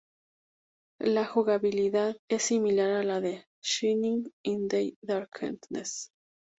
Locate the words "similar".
2.41-2.89